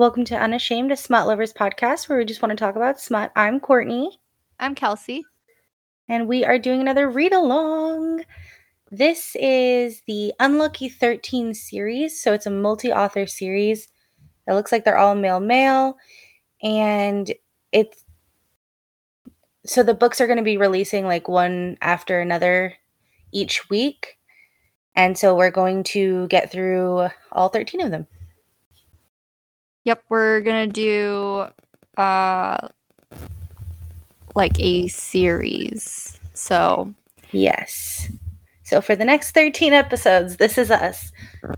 welcome 0.00 0.24
to 0.24 0.34
Unashamed, 0.34 0.90
a 0.90 0.96
smut 0.96 1.26
lovers 1.26 1.52
podcast 1.52 2.08
where 2.08 2.16
we 2.16 2.24
just 2.24 2.40
want 2.40 2.48
to 2.48 2.56
talk 2.56 2.74
about 2.74 2.98
smut. 2.98 3.30
I'm 3.36 3.60
Courtney, 3.60 4.18
I'm 4.58 4.74
Kelsey. 4.74 5.24
and 6.08 6.26
we 6.26 6.42
are 6.42 6.58
doing 6.58 6.80
another 6.80 7.10
read 7.10 7.34
along. 7.34 8.24
This 8.90 9.36
is 9.38 10.00
the 10.06 10.32
Unlucky 10.40 10.88
13 10.88 11.52
series, 11.52 12.18
so 12.18 12.32
it's 12.32 12.46
a 12.46 12.50
multi 12.50 12.90
author 12.90 13.26
series. 13.26 13.88
It 14.48 14.54
looks 14.54 14.72
like 14.72 14.86
they're 14.86 14.96
all 14.96 15.14
male 15.14 15.38
male, 15.38 15.98
and 16.62 17.30
it's 17.70 18.02
so 19.66 19.82
the 19.82 19.92
books 19.92 20.18
are 20.18 20.26
going 20.26 20.38
to 20.38 20.42
be 20.42 20.56
releasing 20.56 21.04
like 21.04 21.28
one 21.28 21.76
after 21.82 22.20
another 22.20 22.72
each 23.32 23.68
week. 23.68 24.16
And 24.94 25.18
so 25.18 25.36
we're 25.36 25.50
going 25.50 25.82
to 25.84 26.26
get 26.28 26.50
through 26.50 27.10
all 27.32 27.50
13 27.50 27.82
of 27.82 27.90
them. 27.90 28.06
Yep, 29.84 30.04
we're 30.08 30.40
gonna 30.40 30.66
do 30.66 31.46
uh 31.96 32.68
like 34.34 34.58
a 34.60 34.88
series. 34.88 36.18
So 36.34 36.94
Yes. 37.32 38.10
So 38.62 38.80
for 38.80 38.94
the 38.94 39.04
next 39.04 39.32
13 39.32 39.72
episodes, 39.72 40.36
this 40.36 40.56
is 40.56 40.70
us. 40.70 41.12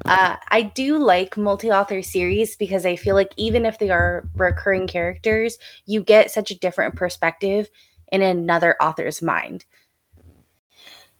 Uh, 0.07 0.37
I 0.49 0.63
do 0.63 0.99
like 0.99 1.37
multi 1.37 1.71
author 1.71 2.03
series 2.03 2.57
because 2.57 2.85
I 2.87 2.97
feel 2.97 3.15
like 3.15 3.33
even 3.37 3.67
if 3.67 3.79
they 3.79 3.91
are 3.91 4.25
recurring 4.35 4.87
characters, 4.87 5.59
you 5.87 6.03
get 6.03 6.31
such 6.31 6.51
a 6.51 6.59
different 6.59 6.97
perspective 6.97 7.71
in 8.11 8.23
another 8.23 8.77
author's 8.81 9.23
mind. 9.23 9.65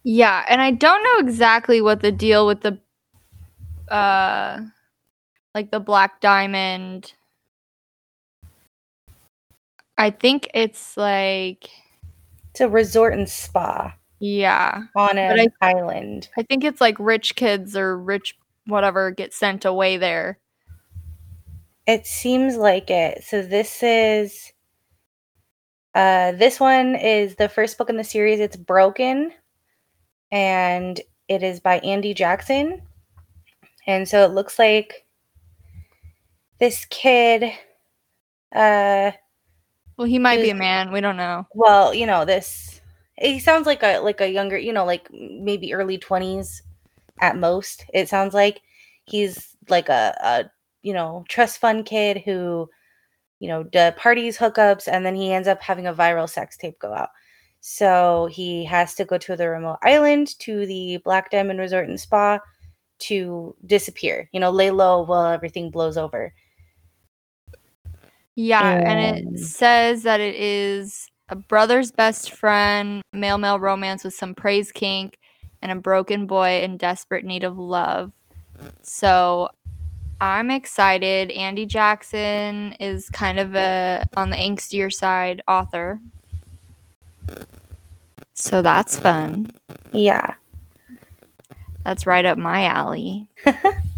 yeah, 0.03 0.45
and 0.49 0.61
I 0.61 0.71
don't 0.71 1.03
know 1.03 1.27
exactly 1.27 1.81
what 1.81 2.01
the 2.01 2.11
deal 2.11 2.45
with 2.45 2.61
the 2.61 2.79
uh 3.87 4.61
like 5.55 5.71
the 5.71 5.79
black 5.79 6.19
diamond 6.21 7.13
I 9.97 10.09
think 10.09 10.49
it's 10.53 10.97
like 10.97 11.69
It's 12.51 12.61
a 12.61 12.69
resort 12.69 13.13
and 13.13 13.29
spa 13.29 13.95
yeah. 14.19 14.83
on 14.95 15.17
an 15.17 15.47
I- 15.61 15.69
island. 15.73 16.29
I 16.37 16.43
think 16.43 16.63
it's 16.63 16.79
like 16.81 16.95
rich 16.97 17.35
kids 17.35 17.75
or 17.75 17.97
rich 17.97 18.37
whatever 18.65 19.11
get 19.11 19.33
sent 19.33 19.65
away 19.65 19.97
there. 19.97 20.39
It 21.85 22.07
seems 22.07 22.55
like 22.55 22.89
it. 22.89 23.23
So 23.25 23.41
this 23.41 23.83
is 23.83 24.51
uh 25.93 26.31
this 26.31 26.59
one 26.59 26.95
is 26.95 27.35
the 27.35 27.49
first 27.49 27.77
book 27.77 27.89
in 27.89 27.97
the 27.97 28.03
series. 28.03 28.39
It's 28.39 28.55
Broken 28.55 29.31
and 30.31 30.99
it 31.27 31.43
is 31.43 31.59
by 31.59 31.79
Andi 31.81 32.15
Jaxon. 32.15 32.81
And 33.85 34.07
so 34.07 34.23
it 34.25 34.31
looks 34.31 34.57
like 34.57 35.02
this 36.59 36.85
kid 36.85 37.51
uh 38.55 39.11
Well, 39.97 40.07
he 40.07 40.19
might 40.19 40.41
be 40.41 40.49
a 40.49 40.55
man. 40.55 40.91
We 40.91 41.01
don't 41.01 41.17
know. 41.17 41.47
well, 41.53 41.93
you 41.93 42.05
know, 42.05 42.25
this 42.25 42.81
he 43.17 43.39
sounds 43.39 43.65
like 43.67 43.83
a 43.83 43.99
like 43.99 44.21
a 44.21 44.29
younger, 44.29 44.57
you 44.57 44.73
know, 44.73 44.85
like 44.85 45.07
maybe 45.11 45.73
early 45.73 45.97
20s 45.97 46.61
at 47.19 47.37
most. 47.37 47.85
It 47.93 48.09
sounds 48.09 48.33
like 48.33 48.61
he's 49.05 49.55
like 49.69 49.89
a, 49.89 50.15
a 50.21 50.51
you 50.81 50.93
know, 50.93 51.25
trust 51.29 51.59
fund 51.59 51.85
kid 51.85 52.21
who 52.25 52.69
you 53.39 53.47
know, 53.49 53.63
the 53.73 53.93
parties, 53.97 54.37
hookups, 54.37 54.87
and 54.87 55.05
then 55.05 55.15
he 55.15 55.33
ends 55.33 55.47
up 55.47 55.61
having 55.61 55.87
a 55.87 55.93
viral 55.93 56.29
sex 56.29 56.57
tape 56.57 56.79
go 56.79 56.93
out. 56.93 57.09
So 57.61 58.27
he 58.31 58.63
has 58.65 58.95
to 58.95 59.05
go 59.05 59.17
to 59.17 59.35
the 59.35 59.49
remote 59.49 59.79
island 59.83 60.37
to 60.39 60.65
the 60.65 60.97
Black 61.03 61.29
Diamond 61.31 61.59
Resort 61.59 61.89
and 61.89 61.99
Spa 61.99 62.39
to 62.99 63.55
disappear. 63.65 64.29
You 64.33 64.39
know, 64.39 64.51
lay 64.51 64.71
low 64.71 65.03
while 65.03 65.31
everything 65.31 65.71
blows 65.71 65.97
over. 65.97 66.33
Yeah, 68.35 68.73
and 68.73 68.99
Um, 68.99 69.33
it 69.35 69.39
says 69.39 70.03
that 70.03 70.19
it 70.19 70.35
is 70.35 71.07
a 71.29 71.35
brother's 71.35 71.91
best 71.91 72.31
friend, 72.31 73.01
male 73.13 73.37
male 73.37 73.59
romance 73.59 74.03
with 74.03 74.13
some 74.13 74.33
praise 74.33 74.71
kink, 74.71 75.17
and 75.61 75.71
a 75.71 75.75
broken 75.75 76.25
boy 76.25 76.61
in 76.61 76.77
desperate 76.77 77.25
need 77.25 77.43
of 77.43 77.57
love. 77.57 78.11
So 78.81 79.49
I'm 80.19 80.51
excited. 80.51 81.29
Andi 81.29 81.67
Jaxon 81.67 82.75
is 82.79 83.09
kind 83.09 83.39
of 83.39 83.55
a 83.55 84.05
on 84.15 84.29
the 84.29 84.37
angstier 84.37 84.91
side 84.91 85.41
author. 85.47 85.99
So 88.33 88.61
that's 88.61 88.97
fun. 88.97 89.51
Yeah. 89.91 90.35
That's 91.83 92.07
right 92.07 92.25
up 92.25 92.37
my 92.37 92.65
alley. 92.65 93.27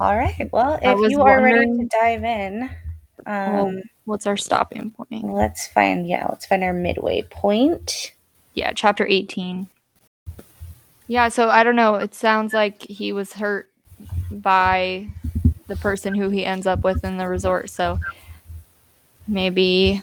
All 0.00 0.16
right. 0.16 0.48
Well, 0.52 0.78
if 0.82 1.10
you 1.10 1.22
are 1.22 1.42
ready 1.42 1.66
to 1.66 1.88
dive 1.90 2.24
in, 2.24 2.70
um, 3.26 3.82
What's 4.04 4.26
our 4.26 4.36
stopping 4.36 4.90
point? 4.90 5.24
let's 5.24 5.68
find 5.68 6.08
yeah, 6.08 6.26
let's 6.28 6.46
find 6.46 6.64
our 6.64 6.72
midway 6.72 7.22
point. 7.22 8.12
Yeah, 8.54 8.72
chapter 8.72 9.06
18. 9.06 9.68
Yeah, 11.06 11.28
so 11.28 11.48
I 11.48 11.62
don't 11.62 11.76
know. 11.76 11.96
It 11.96 12.14
sounds 12.14 12.52
like 12.52 12.82
he 12.82 13.12
was 13.12 13.34
hurt 13.34 13.68
by 14.30 15.08
the 15.66 15.76
person 15.76 16.14
who 16.14 16.30
he 16.30 16.44
ends 16.44 16.66
up 16.66 16.82
with 16.84 17.04
in 17.04 17.16
the 17.16 17.28
resort. 17.28 17.70
So 17.70 18.00
maybe 19.28 20.02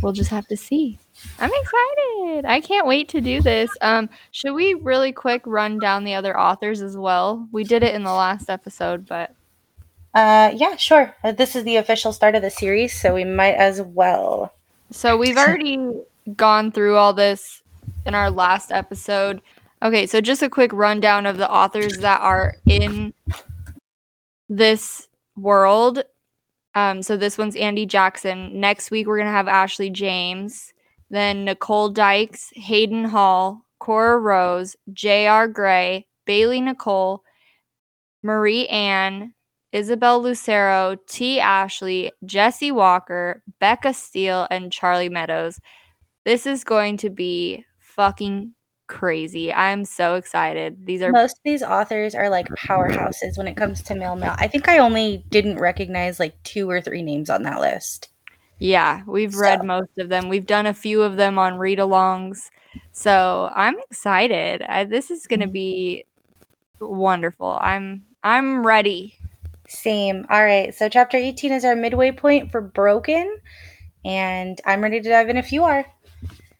we'll 0.00 0.12
just 0.12 0.30
have 0.30 0.46
to 0.48 0.56
see. 0.56 0.98
I'm 1.38 1.50
excited. 1.52 2.44
I 2.46 2.60
can't 2.60 2.86
wait 2.86 3.08
to 3.10 3.20
do 3.20 3.40
this. 3.40 3.70
Um, 3.80 4.08
should 4.30 4.52
we 4.54 4.74
really 4.74 5.12
quick 5.12 5.42
run 5.46 5.78
down 5.78 6.04
the 6.04 6.14
other 6.14 6.38
authors 6.38 6.80
as 6.82 6.96
well? 6.96 7.48
We 7.52 7.64
did 7.64 7.82
it 7.82 7.94
in 7.94 8.04
the 8.04 8.12
last 8.12 8.48
episode, 8.50 9.06
but 9.06 9.34
Uh, 10.14 10.52
yeah, 10.54 10.76
sure. 10.76 11.14
Uh, 11.24 11.32
This 11.32 11.56
is 11.56 11.64
the 11.64 11.76
official 11.76 12.12
start 12.12 12.34
of 12.34 12.42
the 12.42 12.50
series, 12.50 12.98
so 12.98 13.14
we 13.14 13.24
might 13.24 13.54
as 13.54 13.82
well. 13.82 14.54
So 14.90 15.16
we've 15.16 15.36
already 15.38 15.78
gone 16.36 16.70
through 16.72 16.96
all 16.96 17.12
this 17.12 17.62
in 18.06 18.14
our 18.14 18.30
last 18.30 18.70
episode. 18.70 19.40
Okay, 19.82 20.06
so 20.06 20.20
just 20.20 20.42
a 20.42 20.48
quick 20.48 20.72
rundown 20.72 21.26
of 21.26 21.36
the 21.36 21.50
authors 21.50 21.98
that 21.98 22.20
are 22.20 22.54
in 22.66 23.12
this 24.48 25.08
world. 25.36 26.02
Um, 26.74 27.02
so 27.02 27.16
this 27.16 27.38
one's 27.38 27.54
Andi 27.56 27.86
Jaxon. 27.88 28.52
Next 28.52 28.90
week 28.90 29.06
we're 29.06 29.18
gonna 29.18 29.30
have 29.30 29.48
Ashley 29.48 29.90
James, 29.90 30.72
then 31.14 31.44
Nicole 31.44 31.90
Dykes, 31.90 32.50
Hayden 32.54 33.04
Hall, 33.04 33.64
Cora 33.78 34.18
Rose, 34.18 34.76
J.R. 34.92 35.48
Gray, 35.48 36.06
Bailey 36.26 36.60
Nicole, 36.60 37.22
Marie 38.22 38.66
Ann, 38.68 39.34
Isabel 39.72 40.22
Lucero, 40.22 40.96
T. 41.08 41.40
Ashley, 41.40 42.12
Jesse 42.24 42.72
Walker, 42.72 43.42
Becca 43.60 43.92
Steele, 43.92 44.46
and 44.50 44.72
Charlie 44.72 45.08
Meadows. 45.08 45.60
This 46.24 46.46
is 46.46 46.64
going 46.64 46.96
to 46.98 47.10
be 47.10 47.64
fucking 47.78 48.54
crazy. 48.86 49.52
I'm 49.52 49.84
so 49.84 50.14
excited. 50.14 50.86
These 50.86 51.02
are 51.02 51.10
Most 51.10 51.38
of 51.38 51.42
these 51.44 51.62
authors 51.62 52.14
are 52.14 52.30
like 52.30 52.46
powerhouses 52.48 53.36
when 53.36 53.48
it 53.48 53.56
comes 53.56 53.82
to 53.82 53.94
male 53.94 54.16
male. 54.16 54.34
I 54.38 54.46
think 54.46 54.68
I 54.68 54.78
only 54.78 55.24
didn't 55.28 55.58
recognize 55.58 56.20
like 56.20 56.40
two 56.44 56.70
or 56.70 56.80
three 56.80 57.02
names 57.02 57.28
on 57.28 57.42
that 57.42 57.60
list. 57.60 58.08
Yeah, 58.58 59.02
we've 59.06 59.34
read 59.34 59.64
most 59.64 59.98
of 59.98 60.08
them. 60.08 60.28
We've 60.28 60.46
done 60.46 60.66
a 60.66 60.74
few 60.74 61.02
of 61.02 61.16
them 61.16 61.38
on 61.38 61.58
read 61.58 61.78
alongs. 61.78 62.50
So 62.92 63.50
I'm 63.54 63.78
excited. 63.80 64.62
I, 64.62 64.84
this 64.84 65.10
is 65.10 65.26
going 65.26 65.40
to 65.40 65.46
mm-hmm. 65.46 65.52
be 65.52 66.04
wonderful. 66.80 67.58
I'm 67.60 68.04
I'm 68.22 68.66
ready. 68.66 69.18
Same. 69.68 70.26
All 70.30 70.44
right. 70.44 70.74
So 70.74 70.88
chapter 70.88 71.16
18 71.16 71.52
is 71.52 71.64
our 71.64 71.76
midway 71.76 72.12
point 72.12 72.50
for 72.50 72.60
Broken. 72.60 73.38
And 74.04 74.60
I'm 74.64 74.82
ready 74.82 75.00
to 75.00 75.08
dive 75.08 75.28
in 75.28 75.36
if 75.36 75.52
you 75.52 75.64
are. 75.64 75.84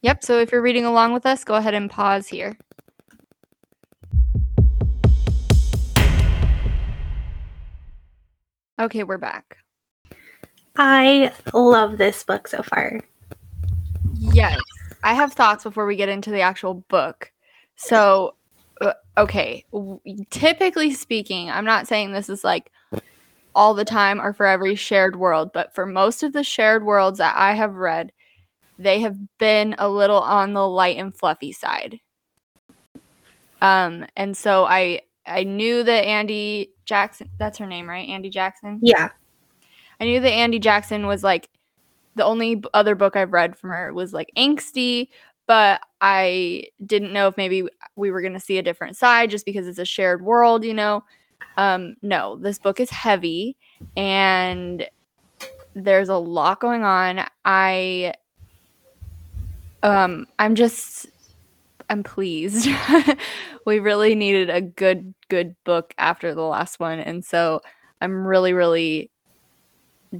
Yep. 0.02 0.24
So 0.24 0.38
if 0.38 0.52
you're 0.52 0.62
reading 0.62 0.84
along 0.84 1.12
with 1.12 1.26
us, 1.26 1.44
go 1.44 1.54
ahead 1.54 1.74
and 1.74 1.90
pause 1.90 2.28
here. 2.28 2.56
Okay, 8.80 9.04
we're 9.04 9.18
back. 9.18 9.63
I 10.76 11.32
love 11.52 11.98
this 11.98 12.24
book 12.24 12.48
so 12.48 12.62
far. 12.62 13.00
Yes. 14.18 14.58
I 15.02 15.14
have 15.14 15.32
thoughts 15.32 15.64
before 15.64 15.86
we 15.86 15.96
get 15.96 16.08
into 16.08 16.30
the 16.30 16.40
actual 16.40 16.74
book. 16.74 17.30
So, 17.76 18.34
uh, 18.80 18.94
okay. 19.18 19.64
Typically 20.30 20.92
speaking, 20.92 21.50
I'm 21.50 21.64
not 21.64 21.86
saying 21.86 22.12
this 22.12 22.28
is 22.28 22.42
like 22.42 22.70
all 23.54 23.74
the 23.74 23.84
time 23.84 24.20
or 24.20 24.32
for 24.32 24.46
every 24.46 24.74
shared 24.74 25.16
world, 25.16 25.52
but 25.52 25.74
for 25.74 25.86
most 25.86 26.22
of 26.22 26.32
the 26.32 26.42
shared 26.42 26.84
worlds 26.84 27.18
that 27.18 27.36
I 27.36 27.54
have 27.54 27.74
read, 27.74 28.12
they 28.78 29.00
have 29.00 29.16
been 29.38 29.76
a 29.78 29.88
little 29.88 30.20
on 30.20 30.52
the 30.52 30.66
light 30.66 30.96
and 30.96 31.14
fluffy 31.14 31.52
side. 31.52 32.00
Um, 33.60 34.06
and 34.16 34.36
so 34.36 34.64
I 34.64 35.02
I 35.26 35.44
knew 35.44 35.82
that 35.84 36.04
Andi 36.04 36.70
Jaxon, 36.86 37.28
that's 37.38 37.58
her 37.58 37.66
name, 37.66 37.88
right? 37.88 38.08
Andi 38.08 38.32
Jaxon. 38.32 38.78
Yeah. 38.82 39.10
I 40.00 40.04
knew 40.04 40.20
that 40.20 40.32
Andi 40.32 40.60
Jaxon 40.60 41.06
was 41.06 41.22
like 41.22 41.48
the 42.14 42.24
only 42.24 42.62
other 42.72 42.94
book 42.94 43.16
I've 43.16 43.32
read 43.32 43.56
from 43.56 43.70
her 43.70 43.92
was 43.92 44.12
like 44.12 44.30
angsty, 44.36 45.08
but 45.46 45.80
I 46.00 46.64
didn't 46.84 47.12
know 47.12 47.28
if 47.28 47.36
maybe 47.36 47.66
we 47.96 48.10
were 48.10 48.20
going 48.20 48.34
to 48.34 48.40
see 48.40 48.58
a 48.58 48.62
different 48.62 48.96
side 48.96 49.30
just 49.30 49.44
because 49.44 49.66
it's 49.66 49.78
a 49.78 49.84
shared 49.84 50.22
world, 50.22 50.64
you 50.64 50.74
know. 50.74 51.04
Um, 51.56 51.96
no, 52.02 52.36
this 52.36 52.58
book 52.58 52.80
is 52.80 52.90
heavy 52.90 53.56
and 53.96 54.88
there's 55.74 56.08
a 56.08 56.16
lot 56.16 56.60
going 56.60 56.84
on. 56.84 57.26
I 57.44 58.14
um 59.82 60.26
I'm 60.38 60.54
just 60.54 61.06
I'm 61.90 62.02
pleased. 62.02 62.68
we 63.66 63.78
really 63.78 64.14
needed 64.14 64.50
a 64.50 64.60
good 64.60 65.14
good 65.28 65.54
book 65.64 65.94
after 65.98 66.34
the 66.34 66.42
last 66.42 66.80
one 66.80 66.98
and 66.98 67.24
so 67.24 67.60
I'm 68.00 68.26
really 68.26 68.52
really 68.52 69.10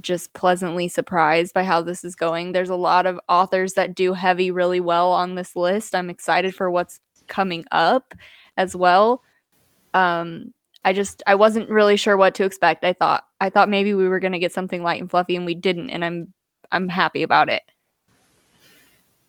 just 0.01 0.33
pleasantly 0.33 0.87
surprised 0.87 1.53
by 1.53 1.63
how 1.63 1.81
this 1.81 2.03
is 2.03 2.15
going. 2.15 2.51
There's 2.51 2.69
a 2.69 2.75
lot 2.75 3.05
of 3.05 3.19
authors 3.29 3.73
that 3.73 3.95
do 3.95 4.13
heavy 4.13 4.51
really 4.51 4.79
well 4.79 5.11
on 5.11 5.35
this 5.35 5.55
list. 5.55 5.95
I'm 5.95 6.09
excited 6.09 6.55
for 6.55 6.69
what's 6.69 6.99
coming 7.27 7.65
up 7.71 8.13
as 8.57 8.75
well. 8.75 9.21
Um 9.93 10.53
I 10.83 10.93
just 10.93 11.23
I 11.25 11.33
wasn't 11.35 11.69
really 11.69 11.97
sure 11.97 12.15
what 12.15 12.35
to 12.35 12.43
expect. 12.43 12.83
I 12.83 12.93
thought 12.93 13.25
I 13.41 13.49
thought 13.49 13.69
maybe 13.69 13.93
we 13.93 14.07
were 14.07 14.19
going 14.19 14.33
to 14.33 14.39
get 14.39 14.53
something 14.53 14.83
light 14.83 15.01
and 15.01 15.09
fluffy 15.09 15.35
and 15.35 15.45
we 15.45 15.55
didn't 15.55 15.89
and 15.89 16.05
I'm 16.05 16.33
I'm 16.71 16.89
happy 16.89 17.23
about 17.23 17.49
it. 17.49 17.63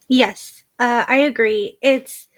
Yes. 0.09 0.65
Uh, 0.79 1.05
I 1.09 1.17
agree. 1.17 1.79
It's 1.81 2.29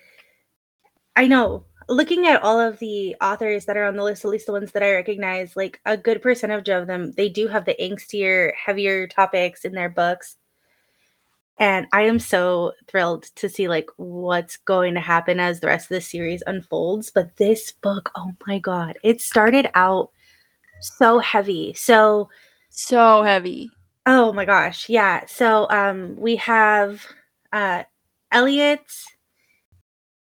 I 1.17 1.27
know 1.27 1.65
looking 1.89 2.27
at 2.27 2.43
all 2.43 2.61
of 2.61 2.79
the 2.79 3.17
authors 3.21 3.65
that 3.65 3.77
are 3.77 3.85
on 3.85 3.97
the 3.97 4.05
list, 4.05 4.25
at 4.25 4.31
least 4.31 4.47
the 4.47 4.53
ones 4.53 4.73
that 4.73 4.83
I 4.83 4.93
recognize, 4.93 5.57
like 5.57 5.81
a 5.87 5.97
good 5.97 6.21
percentage 6.23 6.69
of 6.69 6.87
them, 6.87 7.13
they 7.13 7.29
do 7.29 7.49
have 7.49 7.65
the 7.65 7.77
angstier, 7.81 8.53
heavier 8.55 9.07
topics 9.07 9.65
in 9.65 9.73
their 9.73 9.89
books. 9.89 10.37
And 11.59 11.89
I 11.93 12.03
am 12.03 12.21
so 12.21 12.73
thrilled 12.87 13.25
to 13.37 13.49
see 13.49 13.69
like 13.69 13.89
what's 13.97 14.59
going 14.59 14.95
to 14.95 15.01
happen 15.01 15.41
as 15.41 15.59
the 15.59 15.67
rest 15.67 15.87
of 15.87 15.97
the 15.97 16.01
series 16.01 16.43
unfolds. 16.47 17.11
But 17.11 17.37
this 17.37 17.73
book, 17.73 18.11
oh 18.15 18.33
my 18.47 18.59
god, 18.59 18.97
it 19.03 19.21
started 19.21 19.69
out 19.75 20.11
so 20.81 21.19
heavy. 21.19 21.75
So 21.75 22.29
so 22.71 23.25
heavy. 23.25 23.71
Oh 24.07 24.33
my 24.33 24.45
gosh. 24.45 24.89
Yeah. 24.89 25.27
So 25.27 25.69
um 25.71 26.15
we 26.17 26.37
have 26.37 27.05
uh 27.53 27.83
Elliot 28.31 28.85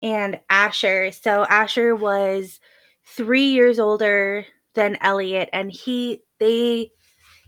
and 0.02 0.40
Asher. 0.50 1.12
So 1.12 1.46
Asher 1.46 1.96
was 1.96 2.60
three 3.06 3.48
years 3.48 3.80
older 3.80 4.46
than 4.76 4.98
Elliot, 5.02 5.50
and 5.54 5.72
he 5.72 6.22
they 6.40 6.92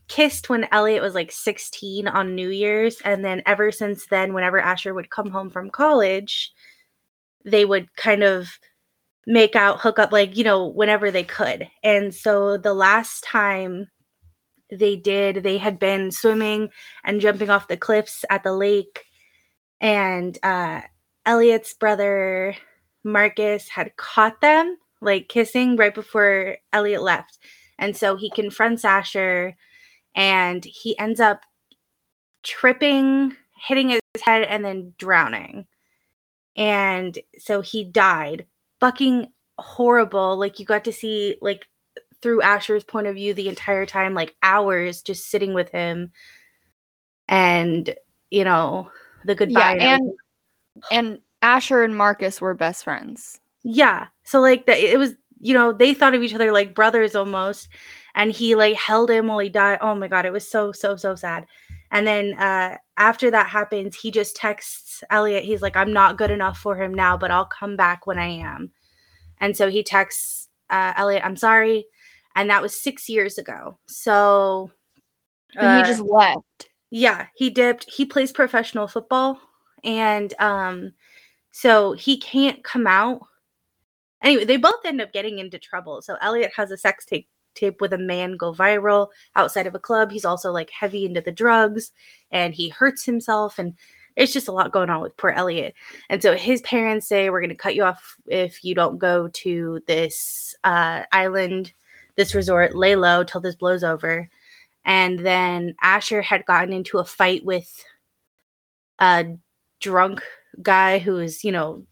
kissed 0.07 0.50
when 0.50 0.68
Elliot 0.72 1.04
was 1.04 1.13
like 1.13 1.31
16 1.31 2.07
on 2.07 2.36
New 2.36 2.50
Year's, 2.50 3.00
and 3.01 3.24
then 3.24 3.44
ever 3.46 3.72
since 3.72 4.07
then, 4.07 4.34
whenever 4.34 4.60
Asher 4.60 4.94
would 4.94 5.12
come 5.12 5.30
home 5.30 5.50
from 5.50 5.69
college, 5.69 6.51
they 7.46 7.66
would 7.66 7.94
kind 7.96 8.24
of 8.24 8.50
make 9.28 9.56
out, 9.56 9.80
hook 9.80 10.00
up, 10.00 10.12
like 10.12 10.36
you 10.38 10.44
know, 10.44 10.66
whenever 10.68 11.12
they 11.12 11.24
could. 11.24 11.68
And 11.84 12.13
so 12.13 12.57
the 12.57 12.74
last 12.74 13.24
time 13.24 13.88
they 14.72 14.95
did, 14.95 15.44
they 15.44 15.57
had 15.57 15.80
been 15.80 16.12
swimming 16.12 16.69
and 17.04 17.22
jumping 17.22 17.50
off 17.50 17.68
the 17.68 17.78
cliffs 17.78 18.25
at 18.30 18.44
the 18.44 18.54
lake, 18.54 19.04
and 19.81 20.38
uh 20.44 20.81
Elliot's 21.25 21.74
brother 21.74 22.56
Marcus 23.04 23.69
had 23.69 23.95
caught 23.98 24.42
them 24.42 24.77
like 25.01 25.30
kissing 25.30 25.75
right 25.75 25.94
before 25.94 26.57
Elliot 26.74 27.01
left. 27.01 27.39
And 27.77 27.95
so 27.95 28.16
he 28.16 28.30
confronts 28.30 28.83
Asher 28.83 29.56
and 30.16 30.63
he 30.66 30.98
ends 31.00 31.19
up 31.19 31.42
tripping, 32.44 33.36
hitting 33.56 33.89
his 33.89 34.01
head, 34.21 34.44
and 34.44 34.63
then 34.66 34.94
drowning. 34.98 35.66
And 36.56 37.18
so 37.38 37.62
he 37.62 37.83
died. 37.83 38.45
Fucking 38.80 39.27
horrible. 39.57 40.38
Like 40.38 40.60
you 40.60 40.66
got 40.66 40.83
to 40.86 40.92
see 40.92 41.38
like 41.42 41.68
through 42.21 42.42
Asher's 42.42 42.83
point 42.83 43.07
of 43.07 43.16
view 43.16 43.33
the 43.33 43.48
entire 43.48 43.86
time, 43.86 44.13
like 44.13 44.36
hours 44.44 45.01
just 45.01 45.30
sitting 45.30 45.54
with 45.54 45.69
him 45.69 46.12
and 47.27 47.95
you 48.30 48.44
know, 48.44 48.92
the 49.25 49.36
goodbye. 49.36 49.77
Yeah, 49.77 49.95
and 49.95 50.01
and 50.01 50.13
Asher 51.42 51.84
and 51.84 51.96
Marcus 51.96 52.42
were 52.42 52.54
best 52.54 52.84
friends. 52.84 53.40
Yeah. 53.64 54.08
So 54.24 54.40
like 54.42 54.66
that 54.66 54.78
it 54.78 54.98
was, 54.98 55.16
you 55.40 55.54
know, 55.54 55.72
they 55.72 55.94
thought 55.94 56.16
of 56.16 56.24
each 56.24 56.36
other 56.36 56.52
like 56.52 56.76
brothers 56.76 57.16
almost. 57.16 57.70
And 58.16 58.31
he 58.31 58.56
like 58.56 58.76
held 58.76 59.10
him 59.10 59.28
while 59.28 59.40
he 59.40 59.50
died. 59.50 59.80
Oh 59.81 59.96
my 59.96 60.08
god, 60.08 60.26
it 60.26 60.34
was 60.34 60.50
so, 60.50 60.72
so, 60.72 60.96
so 60.96 61.16
sad. 61.16 61.46
And 61.92 62.06
then 62.06 62.34
uh 62.34 62.78
after 62.98 63.31
that 63.31 63.48
happens, 63.48 63.96
he 63.96 64.12
just 64.12 64.36
texts 64.36 65.04
Elliot. 65.10 65.46
He's 65.46 65.62
like, 65.62 65.78
I'm 65.78 65.94
not 65.94 66.18
good 66.18 66.31
enough 66.31 66.58
for 66.58 66.76
him 66.76 66.94
now, 66.94 67.18
but 67.18 67.31
I'll 67.31 67.46
come 67.46 67.76
back 67.76 68.06
when 68.06 68.20
I 68.20 68.28
am. 68.28 68.72
And 69.40 69.56
so 69.56 69.70
he 69.70 69.84
texts 69.84 70.50
uh, 70.70 70.94
Elliot, 70.98 71.24
I'm 71.26 71.38
sorry. 71.38 71.86
And 72.36 72.50
that 72.50 72.62
was 72.62 72.80
six 72.80 73.10
years 73.10 73.38
ago. 73.38 73.80
So 73.88 74.72
uh, 75.58 75.62
and 75.62 75.86
he 75.86 75.92
just 75.92 76.04
left. 76.04 76.70
Yeah, 76.92 77.28
he 77.36 77.50
dipped. 77.50 77.90
He 77.90 78.06
plays 78.06 78.31
professional 78.31 78.88
football 78.88 79.40
and 79.84 80.34
um 80.40 80.92
so 81.52 81.94
he 81.94 82.18
can't 82.18 82.64
come 82.64 82.88
out. 82.88 83.22
Anyway 84.22 84.46
they 84.46 84.58
both 84.58 84.86
end 84.86 85.02
up 85.02 85.14
getting 85.14 85.40
into 85.40 85.60
trouble. 85.60 86.02
So 86.02 86.18
elliot 86.22 86.52
has 86.56 86.72
a 86.72 86.78
sex 86.78 87.06
tape 87.06 87.28
tape 87.56 87.81
with 87.81 87.94
a 87.94 87.98
man 87.98 88.38
go 88.38 88.54
viral 88.54 89.08
outside 89.36 89.68
of 89.68 89.76
a 89.76 89.80
club. 89.80 90.12
He's 90.12 90.26
also 90.26 90.52
like 90.52 90.70
heavy 90.70 91.06
into 91.06 91.22
the 91.22 91.31
drugs 91.31 91.92
and 92.31 92.54
he 92.54 92.70
hurts 92.70 93.06
himself 93.06 93.60
and 93.60 93.74
it's 94.16 94.34
just 94.34 94.48
a 94.50 94.52
lot 94.52 94.74
going 94.74 94.90
on 94.90 95.02
with 95.02 95.16
poor 95.18 95.30
elliot. 95.30 95.74
And 96.10 96.22
so 96.22 96.36
his 96.36 96.62
parents 96.62 97.08
say 97.08 97.30
we're 97.30 97.40
going 97.40 97.50
to 97.50 97.56
cut 97.56 97.76
you 97.76 97.84
off 97.84 98.16
if 98.28 98.64
you 98.64 98.76
don't 98.76 98.98
go 98.98 99.30
to 99.30 99.81
this 99.88 100.54
uh, 100.64 101.04
island 101.12 101.74
this 102.20 102.36
resort 102.36 102.76
lay 102.76 102.98
low 102.98 103.24
till 103.24 103.40
this 103.40 103.56
blows 103.56 103.81
over. 103.81 104.30
And 104.84 105.20
then 105.20 105.74
asher 105.81 106.22
had 106.22 106.46
gotten 106.46 106.74
into 106.74 106.98
a 106.98 107.06
fight 107.06 107.46
with 107.46 107.84
a 109.00 109.38
drunk 109.80 110.24
guy 110.62 111.00
who 111.00 111.18
is, 111.18 111.44
you 111.44 111.52
know, 111.52 111.84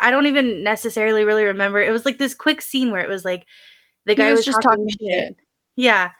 I 0.00 0.10
don't 0.10 0.26
even 0.26 0.62
necessarily 0.62 1.24
really 1.24 1.44
remember. 1.44 1.80
It 1.80 1.90
was 1.90 2.04
like 2.04 2.18
this 2.18 2.34
quick 2.34 2.60
scene 2.62 2.90
where 2.90 3.02
it 3.02 3.08
was 3.08 3.24
like 3.24 3.46
the 4.06 4.14
guy 4.14 4.30
was, 4.30 4.38
was, 4.38 4.46
just 4.46 4.62
talking, 4.62 4.88
talking 4.88 5.08
shit. 5.08 5.36
Yeah. 5.76 6.10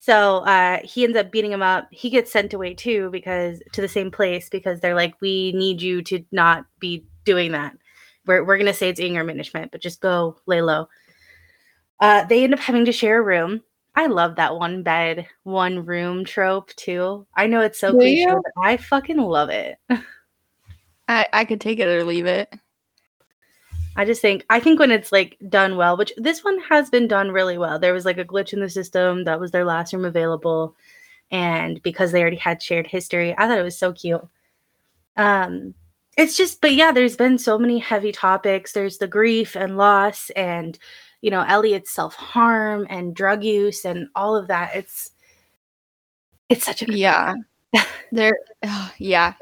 So 0.00 0.38
uh, 0.38 0.78
he 0.82 1.04
ends 1.04 1.16
up 1.16 1.30
beating 1.30 1.52
him 1.52 1.62
up. 1.62 1.86
He 1.90 2.10
gets 2.10 2.32
sent 2.32 2.52
away 2.52 2.74
too 2.74 3.08
because 3.10 3.62
to 3.72 3.80
the 3.80 3.88
same 3.88 4.10
place 4.10 4.48
because 4.48 4.80
they're 4.80 4.96
like, 4.96 5.14
we 5.20 5.52
need 5.52 5.80
you 5.80 6.02
to 6.02 6.24
not 6.32 6.66
be 6.80 7.06
doing 7.24 7.52
that. 7.52 7.76
We're 8.26 8.44
we're 8.44 8.58
gonna 8.58 8.74
say 8.74 8.88
it's 8.88 9.00
anger 9.00 9.24
management, 9.24 9.72
but 9.72 9.80
just 9.80 10.00
go 10.00 10.36
lay 10.46 10.60
low. 10.60 10.88
Uh, 12.00 12.24
they 12.24 12.42
end 12.42 12.52
up 12.52 12.60
having 12.60 12.84
to 12.86 12.92
share 12.92 13.18
a 13.18 13.22
room. 13.22 13.62
I 13.94 14.06
love 14.06 14.36
that 14.36 14.56
one 14.56 14.82
bed, 14.82 15.26
one 15.42 15.84
room 15.84 16.24
trope 16.24 16.74
too. 16.74 17.26
I 17.36 17.46
know 17.46 17.60
it's 17.60 17.78
so 17.78 17.92
cliche, 17.92 18.26
but 18.26 18.62
I 18.62 18.76
fucking 18.78 19.18
love 19.18 19.50
it. 19.50 19.76
I, 21.08 21.26
I 21.32 21.44
could 21.44 21.60
take 21.60 21.78
it 21.78 21.88
or 21.88 22.04
leave 22.04 22.26
it. 22.26 22.52
I 23.94 24.06
just 24.06 24.22
think 24.22 24.46
I 24.48 24.60
think 24.60 24.80
when 24.80 24.90
it's 24.90 25.12
like 25.12 25.36
done 25.48 25.76
well, 25.76 25.96
which 25.98 26.12
this 26.16 26.42
one 26.42 26.58
has 26.70 26.88
been 26.88 27.06
done 27.06 27.30
really 27.30 27.58
well. 27.58 27.78
There 27.78 27.92
was 27.92 28.06
like 28.06 28.16
a 28.16 28.24
glitch 28.24 28.54
in 28.54 28.60
the 28.60 28.70
system 28.70 29.24
that 29.24 29.38
was 29.38 29.50
their 29.50 29.66
last 29.66 29.92
room 29.92 30.06
available, 30.06 30.74
and 31.30 31.82
because 31.82 32.12
they 32.12 32.22
already 32.22 32.36
had 32.36 32.62
shared 32.62 32.86
history, 32.86 33.34
I 33.36 33.46
thought 33.46 33.58
it 33.58 33.62
was 33.62 33.78
so 33.78 33.92
cute. 33.92 34.26
Um, 35.18 35.74
it's 36.16 36.36
just, 36.36 36.60
but 36.60 36.72
yeah, 36.72 36.92
there's 36.92 37.16
been 37.16 37.38
so 37.38 37.58
many 37.58 37.78
heavy 37.78 38.12
topics. 38.12 38.72
There's 38.72 38.98
the 38.98 39.06
grief 39.06 39.56
and 39.56 39.76
loss, 39.76 40.30
and 40.30 40.78
you 41.22 41.30
know 41.30 41.44
Elliot's 41.48 41.90
self 41.90 42.14
harm 42.14 42.86
and 42.90 43.14
drug 43.14 43.42
use 43.42 43.84
and 43.86 44.08
all 44.14 44.36
of 44.36 44.48
that. 44.48 44.76
It's 44.76 45.12
it's 46.50 46.66
such 46.66 46.82
a 46.82 46.92
yeah. 46.92 47.34
there, 48.12 48.36
oh, 48.64 48.92
yeah. 48.98 49.32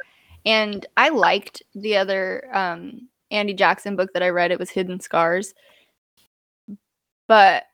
And 0.47 0.87
I 0.97 1.09
liked 1.09 1.63
the 1.75 1.97
other 1.97 2.49
um, 2.55 3.09
Andi 3.33 3.59
Jaxon 3.59 3.97
book 3.97 4.13
that 4.15 4.23
I 4.23 4.29
read. 4.29 4.53
It 4.53 4.59
was 4.61 4.71
Hidden 4.71 5.01
Scars. 5.01 5.55
But 7.27 7.65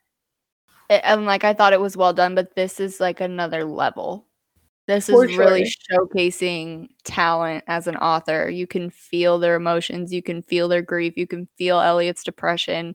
it, 0.90 1.02
and 1.04 1.26
like 1.26 1.44
I 1.44 1.52
thought 1.52 1.72
it 1.72 1.80
was 1.80 1.96
well 1.96 2.12
done, 2.12 2.34
but 2.34 2.54
this 2.54 2.80
is 2.80 3.00
like 3.00 3.20
another 3.20 3.64
level. 3.64 4.26
This 4.86 5.08
For 5.08 5.25
is 5.25 5.32
sure. 5.32 5.44
really 5.44 5.64
showcasing 5.90 6.88
talent 7.04 7.64
as 7.66 7.88
an 7.88 7.96
author. 7.96 8.48
You 8.48 8.66
can 8.66 8.90
feel 8.90 9.38
their 9.38 9.56
emotions, 9.56 10.12
you 10.12 10.22
can 10.22 10.42
feel 10.42 10.68
their 10.68 10.82
grief, 10.82 11.14
you 11.16 11.26
can 11.26 11.48
feel 11.58 11.80
Elliot's 11.80 12.22
depression. 12.22 12.94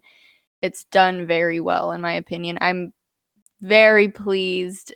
It's 0.62 0.84
done 0.86 1.26
very 1.26 1.60
well, 1.60 1.92
in 1.92 2.02
my 2.02 2.14
opinion. 2.14 2.58
I'm 2.62 2.94
very 3.62 4.10
pleased. 4.10 4.94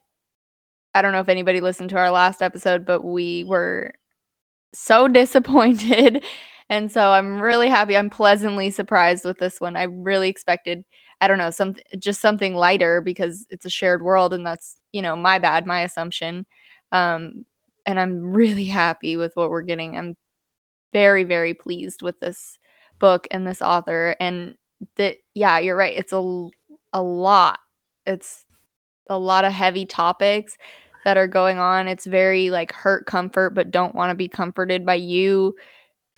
I 0.94 1.02
don't 1.02 1.12
know 1.12 1.20
if 1.20 1.30
anybody 1.30 1.62
listened 1.62 1.90
to 1.92 1.98
our 1.98 2.12
last 2.12 2.42
episode, 2.42 2.86
but 2.86 3.04
we 3.04 3.44
were 3.46 3.94
so 4.74 5.08
disappointed. 5.10 6.24
And 6.70 6.92
so 6.92 7.12
I'm 7.12 7.40
really 7.42 7.70
happy. 7.70 7.96
I'm 7.96 8.10
pleasantly 8.10 8.72
surprised 8.72 9.24
with 9.26 9.38
this 9.38 9.62
one. 9.62 9.76
I 9.78 9.84
really 9.84 10.30
expected, 10.30 10.84
I 11.22 11.28
don't 11.28 11.38
know, 11.38 11.52
some 11.52 11.76
just 12.00 12.22
something 12.22 12.56
lighter 12.56 13.02
because 13.02 13.46
it's 13.50 13.66
a 13.66 13.70
shared 13.70 14.02
world 14.02 14.34
and 14.34 14.46
that's, 14.46 14.78
you 14.92 15.02
know, 15.02 15.16
my 15.16 15.38
bad, 15.40 15.66
my 15.68 15.82
assumption. 15.82 16.46
Um 16.92 17.46
and 17.86 18.00
I'm 18.00 18.34
really 18.34 18.66
happy 18.66 19.16
with 19.16 19.36
what 19.36 19.52
we're 19.52 19.62
getting. 19.62 19.96
I'm 19.98 20.16
very 20.94 21.24
very 21.24 21.54
pleased 21.54 22.02
with 22.02 22.20
this 22.20 22.58
book 23.00 23.28
and 23.32 23.46
this 23.46 23.62
author 23.62 24.16
and 24.20 24.56
that 24.98 25.18
yeah, 25.34 25.60
you're 25.60 25.76
right. 25.76 25.98
It's 25.98 26.14
a 26.14 26.50
a 26.94 27.02
lot. 27.02 27.60
It's 28.06 28.46
a 29.10 29.18
lot 29.18 29.46
of 29.46 29.54
heavy 29.54 29.86
topics 29.86 30.58
that 31.04 31.18
are 31.18 31.28
going 31.28 31.60
on. 31.60 31.88
It's 31.88 32.06
very 32.06 32.50
like 32.50 32.74
hurt 32.74 33.06
comfort, 33.06 33.52
but 33.52 33.72
don't 33.72 33.96
want 33.96 34.10
to 34.10 34.16
be 34.16 34.28
comforted 34.28 34.86
by 34.86 34.96
you. 34.96 35.56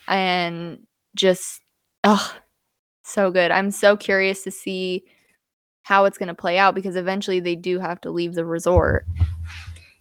And 0.08 0.80
just, 1.16 1.62
oh, 2.04 2.34
so 3.04 3.32
good. 3.32 3.52
I'm 3.52 3.72
so 3.72 3.98
curious 3.98 4.44
to 4.44 4.52
see 4.52 5.04
how 5.84 6.06
it's 6.06 6.18
going 6.18 6.28
to 6.28 6.34
play 6.34 6.58
out 6.58 6.76
because 6.76 6.96
eventually 6.96 7.40
they 7.40 7.56
do 7.56 7.80
have 7.80 8.00
to 8.02 8.12
leave 8.12 8.34
the 8.34 8.46
resort. 8.46 9.06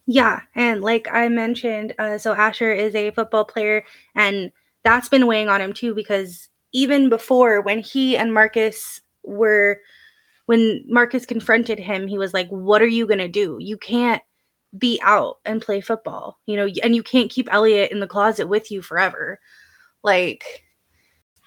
Yeah, 0.06 0.40
and 0.54 0.82
like 0.82 1.08
I 1.12 1.28
mentioned, 1.28 1.94
uh, 1.98 2.18
so 2.18 2.32
Asher 2.32 2.72
is 2.72 2.94
a 2.94 3.10
football 3.10 3.44
player, 3.44 3.84
and 4.14 4.52
that's 4.84 5.08
been 5.08 5.26
weighing 5.26 5.48
on 5.48 5.60
him 5.60 5.72
too 5.72 5.94
because 5.94 6.48
even 6.76 7.08
before 7.08 7.62
when 7.62 7.78
he 7.78 8.18
and 8.18 8.34
Marcus 8.34 9.00
were, 9.24 9.80
when 10.44 10.84
Marcus 10.86 11.24
confronted 11.24 11.78
him, 11.78 12.06
he 12.06 12.18
was 12.18 12.34
like, 12.34 12.48
"What 12.50 12.82
are 12.82 12.86
you 12.86 13.06
gonna 13.06 13.28
do? 13.28 13.56
You 13.58 13.78
can't 13.78 14.22
be 14.78 15.00
out 15.02 15.38
and 15.46 15.62
play 15.62 15.80
football, 15.80 16.38
you 16.44 16.54
know, 16.54 16.68
and 16.82 16.94
you 16.94 17.02
can't 17.02 17.30
keep 17.30 17.48
Elliot 17.50 17.92
in 17.92 18.00
the 18.00 18.06
closet 18.06 18.48
with 18.48 18.70
you 18.70 18.82
forever." 18.82 19.40
Like, 20.04 20.66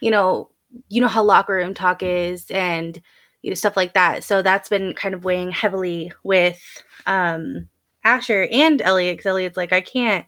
you 0.01 0.09
know, 0.11 0.49
you 0.89 0.99
know 1.01 1.07
how 1.07 1.23
locker 1.23 1.53
room 1.53 1.75
talk 1.75 2.01
is, 2.01 2.49
and 2.49 2.99
you 3.43 3.51
know 3.51 3.55
stuff 3.55 3.77
like 3.77 3.93
that. 3.93 4.23
So 4.23 4.41
that's 4.41 4.69
been 4.69 4.93
kind 4.95 5.13
of 5.13 5.25
weighing 5.25 5.51
heavily 5.51 6.11
with 6.23 6.59
um 7.05 7.69
Asher 8.03 8.47
and 8.51 8.81
Elliot 8.81 9.17
because 9.17 9.29
Elliot's 9.29 9.57
like, 9.57 9.73
I 9.73 9.81
can't 9.81 10.25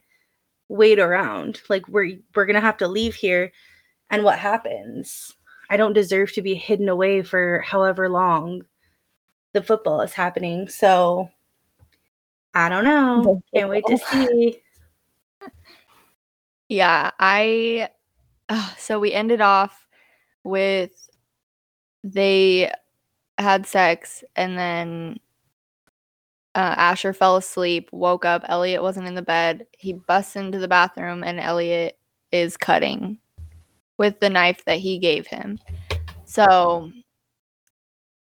wait 0.68 1.00
around. 1.00 1.60
Like 1.68 1.88
we're 1.88 2.18
we're 2.36 2.46
gonna 2.46 2.60
have 2.60 2.76
to 2.78 2.88
leave 2.88 3.16
here. 3.16 3.52
And 4.12 4.24
what 4.24 4.38
happens? 4.38 5.34
I 5.70 5.78
don't 5.78 5.94
deserve 5.94 6.32
to 6.34 6.42
be 6.42 6.54
hidden 6.54 6.90
away 6.90 7.22
for 7.22 7.60
however 7.60 8.10
long 8.10 8.62
the 9.54 9.62
football 9.62 10.02
is 10.02 10.12
happening. 10.12 10.68
So 10.68 11.30
I 12.54 12.68
don't 12.68 12.84
know. 12.84 13.42
Can't 13.54 13.70
wait 13.70 13.86
to 13.86 13.96
see. 13.96 14.60
Yeah, 16.68 17.10
I 17.18 17.88
uh, 18.50 18.70
so 18.76 19.00
we 19.00 19.12
ended 19.14 19.40
off 19.40 19.86
with 20.44 21.08
they 22.04 22.70
had 23.38 23.66
sex 23.66 24.22
and 24.36 24.58
then 24.58 25.20
uh, 26.54 26.74
Asher 26.76 27.14
fell 27.14 27.36
asleep, 27.36 27.88
woke 27.92 28.26
up. 28.26 28.44
Elliot 28.46 28.82
wasn't 28.82 29.06
in 29.06 29.14
the 29.14 29.22
bed. 29.22 29.66
He 29.78 29.94
busts 29.94 30.36
into 30.36 30.58
the 30.58 30.68
bathroom, 30.68 31.24
and 31.24 31.40
Elliot 31.40 31.98
is 32.30 32.58
cutting 32.58 33.18
with 33.98 34.20
the 34.20 34.30
knife 34.30 34.64
that 34.64 34.78
he 34.78 34.98
gave 34.98 35.26
him. 35.26 35.58
So 36.24 36.90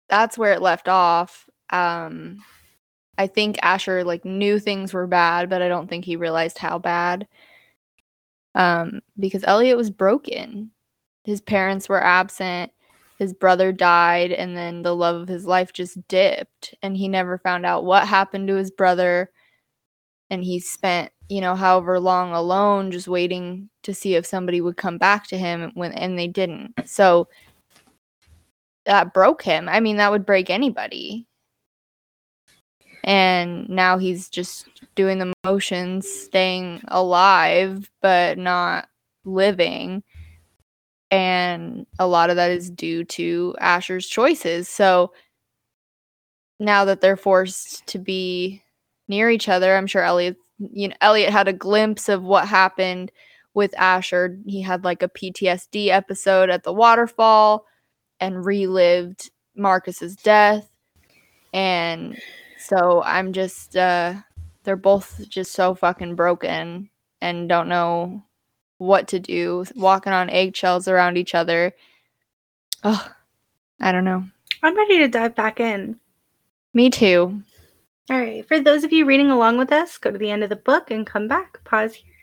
that's 0.09 0.38
where 0.38 0.53
it 0.53 0.62
left 0.62 0.88
off. 0.88 1.49
Um, 1.71 2.38
I 3.19 3.27
think 3.27 3.59
Asher 3.62 4.05
like 4.05 4.25
knew 4.25 4.59
things 4.59 4.93
were 4.93 5.07
bad, 5.07 5.50
but 5.50 5.62
I 5.62 5.69
don't 5.69 5.88
think 5.88 6.05
he 6.05 6.17
realized 6.17 6.59
how 6.59 6.79
bad. 6.79 7.27
Um, 8.55 9.00
because 9.19 9.45
Elliot 9.47 9.77
was 9.77 9.91
broken. 9.91 10.71
His 11.25 11.41
parents 11.41 11.88
were 11.88 12.03
absent 12.03 12.73
his 13.19 13.35
brother 13.35 13.73
died 13.73 14.31
and 14.31 14.57
then 14.57 14.83
the 14.83 14.95
love 14.95 15.17
of 15.17 15.29
his 15.29 15.45
life 15.45 15.73
just 15.73 16.07
dipped 16.07 16.75
and 16.83 16.97
he 16.97 17.09
never 17.09 17.37
found 17.38 17.67
out 17.67 17.85
what 17.85 18.07
happened 18.07 18.47
to 18.47 18.55
his 18.55 18.71
brother 18.71 19.31
and 20.31 20.45
he 20.45 20.61
spent 20.61 21.11
you 21.28 21.40
know 21.40 21.54
however 21.54 22.00
long 22.00 22.32
alone 22.32 22.90
just 22.90 23.08
waiting 23.08 23.68
to 23.82 23.94
see 23.94 24.14
if 24.14 24.26
somebody 24.26 24.61
would 24.61 24.76
come 24.76 24.99
back 24.99 25.26
to 25.28 25.38
him 25.38 25.70
when 25.75 25.92
and 25.92 26.18
they 26.18 26.26
didn't. 26.26 26.75
So 26.87 27.28
that 28.87 29.12
broke 29.12 29.42
him. 29.42 29.68
I 29.68 29.80
mean 29.80 29.99
that 29.99 30.11
would 30.11 30.26
break 30.26 30.50
anybody. 30.50 31.26
And 33.04 33.68
now 33.68 33.99
he's 33.99 34.28
just 34.28 34.68
doing 34.94 35.18
the 35.18 35.32
motions 35.44 36.08
staying 36.08 36.82
alive 36.88 37.90
but 38.02 38.38
not 38.38 38.88
living. 39.25 40.02
And 41.11 41.87
a 41.99 42.06
lot 42.06 42.30
of 42.30 42.37
that 42.37 42.50
is 42.50 42.70
due 42.70 43.04
to 43.04 43.54
Asher's 43.61 44.06
choices. 44.06 44.68
So 44.68 45.12
now 46.61 46.85
that 46.85 47.00
they're 47.00 47.16
forced 47.16 47.87
to 47.87 47.99
be 47.99 48.62
near 49.06 49.30
each 49.30 49.49
other, 49.49 49.76
I'm 49.76 49.87
sure 49.87 50.02
Elliot 50.02 50.37
you 50.59 50.88
know 50.88 50.97
Elliot 51.00 51.31
had 51.31 51.49
a 51.49 51.53
glimpse 51.53 52.09
of 52.09 52.23
what 52.23 52.49
happened 52.49 53.12
with 53.55 53.77
Asher. 53.79 54.38
He 54.47 54.62
had 54.62 54.85
like 54.85 55.03
a 55.03 55.09
PTSD 55.09 55.88
episode 55.88 56.50
at 56.50 56.65
the 56.65 56.73
waterfall 56.73 57.65
and 58.21 58.45
relived 58.45 59.31
Marcus's 59.57 60.17
death. 60.17 60.69
And 61.53 62.19
so 62.59 63.03
I'm 63.03 63.33
just 63.33 63.77
uh 63.77 64.15
they're 64.65 64.77
both 64.77 65.29
just 65.29 65.53
so 65.53 65.75
fucking 65.75 66.15
broken 66.15 66.91
and 67.21 67.49
don't 67.49 67.69
know 67.69 68.23
what 68.79 69.09
to 69.09 69.19
do, 69.19 69.65
walking 69.75 70.12
on 70.12 70.31
eggshells 70.31 70.88
around 70.88 71.17
each 71.17 71.35
other. 71.35 71.73
Oh, 72.85 73.09
I 73.81 73.93
don't 73.93 74.05
know. 74.05 74.25
I'm 74.62 74.77
ready 74.77 74.99
to 74.99 75.09
dive 75.09 75.35
back 75.35 75.59
in. 75.61 75.99
Me 76.75 76.91
too. 76.91 77.43
All 78.11 78.19
right. 78.19 78.47
For 78.49 78.59
those 78.59 78.85
of 78.85 78.93
you 78.93 79.05
reading 79.05 79.31
along 79.31 79.59
with 79.59 79.71
us, 79.71 79.99
go 79.99 80.11
to 80.11 80.17
the 80.17 80.31
end 80.31 80.43
of 80.43 80.49
the 80.49 80.57
book 80.57 80.91
and 80.91 81.07
come 81.07 81.29
back. 81.29 81.62
Pause 81.65 81.95
here. 81.95 82.15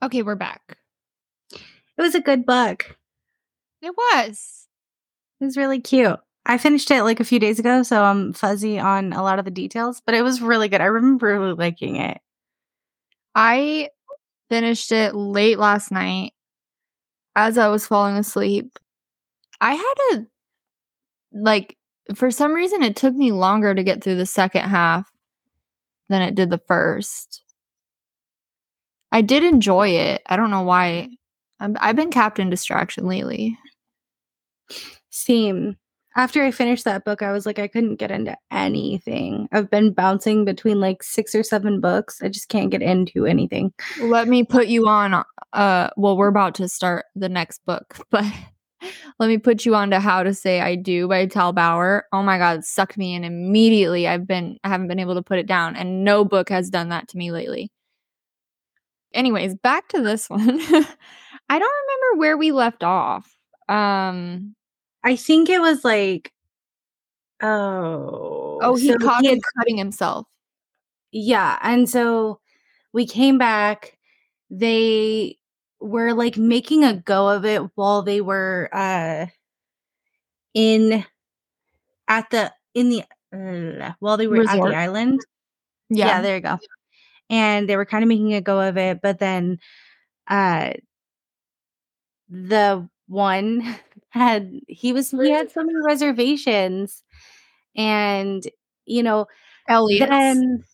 Okay, 0.00 0.22
we're 0.22 0.36
back. 0.36 0.78
It 1.52 2.02
was 2.02 2.14
a 2.14 2.20
good 2.20 2.46
book. 2.46 2.96
It 3.80 3.94
was. 3.96 4.68
It 5.40 5.44
was 5.44 5.56
really 5.56 5.80
cute. 5.80 6.20
I 6.46 6.58
finished 6.58 6.90
it 6.92 7.02
like 7.02 7.18
a 7.18 7.24
few 7.24 7.40
days 7.40 7.58
ago, 7.58 7.82
so 7.82 8.02
I'm 8.02 8.32
fuzzy 8.32 8.78
on 8.78 9.12
a 9.12 9.24
lot 9.24 9.40
of 9.40 9.44
the 9.44 9.50
details, 9.50 10.00
but 10.04 10.14
it 10.14 10.22
was 10.22 10.40
really 10.40 10.68
good. 10.68 10.80
I 10.80 10.86
remember 10.86 11.26
really 11.38 11.54
liking 11.54 11.96
it. 11.96 12.20
I 13.34 13.90
finished 14.48 14.92
it 14.92 15.16
late 15.16 15.58
last 15.58 15.90
night 15.90 16.32
as 17.36 17.58
I 17.58 17.68
was 17.68 17.86
falling 17.86 18.16
asleep. 18.16 18.78
I 19.60 19.74
had 19.74 19.94
a 20.12 20.26
like 21.32 21.76
for 22.14 22.30
some 22.30 22.52
reason 22.52 22.82
it 22.82 22.96
took 22.96 23.14
me 23.14 23.32
longer 23.32 23.74
to 23.74 23.82
get 23.82 24.02
through 24.02 24.16
the 24.16 24.26
second 24.26 24.62
half 24.62 25.10
than 26.08 26.22
it 26.22 26.34
did 26.34 26.50
the 26.50 26.60
first. 26.66 27.42
I 29.12 29.22
did 29.22 29.44
enjoy 29.44 29.88
it. 29.90 30.22
I 30.26 30.36
don't 30.36 30.50
know 30.50 30.62
why. 30.62 31.08
i 31.60 31.86
have 31.86 31.96
been 31.96 32.10
Captain 32.10 32.50
Distraction 32.50 33.06
lately. 33.06 33.58
Same 35.10 35.76
after 36.16 36.42
I 36.42 36.50
finished 36.50 36.84
that 36.84 37.04
book, 37.04 37.22
I 37.22 37.32
was 37.32 37.46
like, 37.46 37.58
I 37.58 37.68
couldn't 37.68 37.96
get 37.96 38.10
into 38.10 38.36
anything. 38.50 39.48
I've 39.52 39.70
been 39.70 39.92
bouncing 39.92 40.44
between 40.44 40.80
like 40.80 41.02
six 41.02 41.34
or 41.34 41.42
seven 41.42 41.80
books. 41.80 42.20
I 42.22 42.28
just 42.28 42.48
can't 42.48 42.70
get 42.70 42.82
into 42.82 43.24
anything. 43.24 43.72
Let 44.00 44.28
me 44.28 44.44
put 44.44 44.66
you 44.66 44.86
on. 44.88 45.24
Uh, 45.52 45.90
well, 45.96 46.16
we're 46.16 46.28
about 46.28 46.54
to 46.56 46.68
start 46.68 47.06
the 47.14 47.28
next 47.28 47.64
book, 47.66 47.98
but 48.10 48.24
let 49.18 49.28
me 49.28 49.38
put 49.38 49.64
you 49.64 49.74
on 49.74 49.90
to 49.90 50.00
How 50.00 50.22
to 50.22 50.34
Say 50.34 50.60
I 50.60 50.76
Do 50.76 51.08
by 51.08 51.26
Tal 51.26 51.52
Bauer. 51.52 52.06
Oh 52.12 52.22
my 52.22 52.38
God, 52.38 52.64
sucked 52.64 52.96
me 52.96 53.14
in 53.14 53.24
immediately. 53.24 54.08
I've 54.08 54.26
been, 54.26 54.58
I 54.64 54.68
haven't 54.68 54.88
been 54.88 54.98
able 54.98 55.14
to 55.14 55.22
put 55.22 55.38
it 55.38 55.46
down, 55.46 55.76
and 55.76 56.04
no 56.04 56.24
book 56.24 56.48
has 56.48 56.70
done 56.70 56.88
that 56.88 57.08
to 57.08 57.18
me 57.18 57.30
lately. 57.30 57.70
Anyways, 59.14 59.54
back 59.56 59.88
to 59.88 60.00
this 60.00 60.28
one. 60.30 60.40
I 60.40 61.58
don't 61.58 61.72
remember 61.82 62.18
where 62.18 62.36
we 62.36 62.52
left 62.52 62.82
off. 62.82 63.36
Um, 63.68 64.54
I 65.04 65.16
think 65.16 65.48
it 65.50 65.60
was 65.60 65.84
like, 65.84 66.32
oh, 67.42 68.58
oh, 68.62 68.76
he 68.76 68.88
so 68.88 68.98
caught 68.98 69.24
him 69.24 69.40
cutting 69.58 69.76
himself. 69.76 70.26
Yeah, 71.10 71.58
and 71.62 71.88
so 71.88 72.40
we 72.92 73.06
came 73.06 73.36
back. 73.36 73.98
They 74.50 75.38
were 75.82 76.14
like 76.14 76.36
making 76.36 76.84
a 76.84 76.94
go 76.94 77.28
of 77.28 77.44
it 77.44 77.62
while 77.74 78.02
they 78.02 78.20
were 78.20 78.68
uh 78.72 79.26
in 80.54 81.04
at 82.08 82.30
the 82.30 82.52
in 82.74 82.88
the 82.88 83.02
uh, 83.34 83.92
while 83.98 84.16
they 84.16 84.26
were 84.26 84.38
Resort. 84.38 84.68
at 84.68 84.70
the 84.72 84.76
island. 84.76 85.20
Yeah. 85.88 86.06
yeah, 86.06 86.22
there 86.22 86.36
you 86.36 86.42
go. 86.42 86.58
And 87.30 87.68
they 87.68 87.76
were 87.76 87.86
kind 87.86 88.04
of 88.04 88.08
making 88.08 88.34
a 88.34 88.40
go 88.40 88.60
of 88.60 88.76
it, 88.76 89.00
but 89.02 89.18
then 89.18 89.58
uh 90.28 90.72
the 92.28 92.88
one 93.08 93.76
had 94.10 94.52
he 94.68 94.92
was 94.92 95.10
he 95.10 95.30
had 95.30 95.50
so 95.50 95.62
many 95.62 95.78
reservations 95.84 97.02
and 97.76 98.42
you 98.84 99.02
know 99.02 99.26
Elliot 99.68 100.08
then 100.08 100.64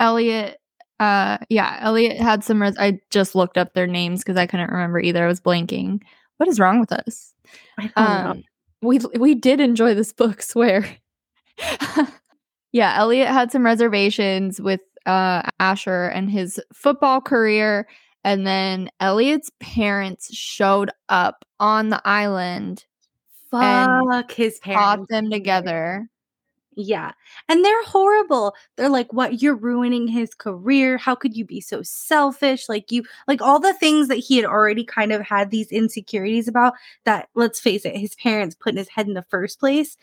Elliot 0.00 0.58
uh 1.02 1.38
yeah 1.48 1.78
Elliot 1.80 2.18
had 2.18 2.44
some 2.44 2.60
res- 2.62 2.76
I 2.78 3.00
just 3.10 3.34
looked 3.34 3.58
up 3.58 3.74
their 3.74 3.86
names 3.86 4.20
because 4.20 4.36
I 4.36 4.46
couldn't 4.46 4.70
remember 4.70 5.00
either. 5.00 5.24
I 5.24 5.28
was 5.28 5.40
blanking. 5.40 6.02
What 6.36 6.48
is 6.48 6.60
wrong 6.60 6.80
with 6.80 6.92
us? 6.92 7.32
Um 7.96 8.42
we 8.82 9.00
we 9.18 9.34
did 9.34 9.60
enjoy 9.60 9.94
this 9.94 10.12
book 10.12 10.42
swear. 10.52 10.84
Yeah 12.72 12.94
Elliot 12.96 13.28
had 13.28 13.52
some 13.52 13.64
reservations 13.64 14.60
with 14.60 14.80
uh 15.06 15.42
Asher 15.60 16.06
and 16.06 16.30
his 16.30 16.60
football 16.72 17.20
career 17.20 17.86
And 18.24 18.46
then 18.46 18.88
Elliot's 19.00 19.50
parents 19.60 20.34
showed 20.34 20.90
up 21.08 21.44
on 21.58 21.88
the 21.90 22.00
island, 22.04 22.84
and 23.52 24.08
Fuck 24.12 24.30
his 24.32 24.60
brought 24.60 24.94
parents. 25.08 25.10
them 25.10 25.30
together. 25.30 26.08
Yeah. 26.74 27.12
And 27.48 27.62
they're 27.62 27.84
horrible. 27.84 28.54
They're 28.76 28.88
like, 28.88 29.12
what? 29.12 29.42
You're 29.42 29.54
ruining 29.54 30.08
his 30.08 30.32
career. 30.32 30.96
How 30.96 31.14
could 31.14 31.36
you 31.36 31.44
be 31.44 31.60
so 31.60 31.82
selfish? 31.82 32.68
Like, 32.68 32.90
you, 32.90 33.04
like 33.28 33.42
all 33.42 33.60
the 33.60 33.74
things 33.74 34.08
that 34.08 34.16
he 34.16 34.36
had 34.36 34.46
already 34.46 34.82
kind 34.84 35.12
of 35.12 35.20
had 35.20 35.50
these 35.50 35.70
insecurities 35.70 36.48
about 36.48 36.72
that, 37.04 37.28
let's 37.34 37.60
face 37.60 37.84
it, 37.84 37.96
his 37.96 38.14
parents 38.14 38.54
put 38.54 38.72
in 38.72 38.78
his 38.78 38.88
head 38.88 39.06
in 39.06 39.12
the 39.14 39.22
first 39.24 39.60
place. 39.60 39.98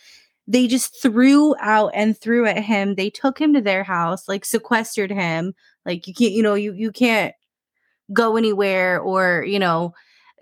They 0.47 0.67
just 0.67 1.01
threw 1.01 1.55
out 1.59 1.91
and 1.95 2.15
threw 2.15 2.45
at 2.45 2.63
him. 2.63 2.95
They 2.95 3.09
took 3.09 3.39
him 3.39 3.53
to 3.53 3.61
their 3.61 3.83
house, 3.83 4.27
like 4.27 4.45
sequestered 4.45 5.11
him. 5.11 5.55
Like, 5.85 6.07
you 6.07 6.13
can't, 6.13 6.33
you 6.33 6.43
know, 6.43 6.53
you, 6.53 6.73
you 6.73 6.91
can't 6.91 7.33
go 8.13 8.37
anywhere 8.37 8.99
or, 8.99 9.43
you 9.43 9.57
know, 9.57 9.93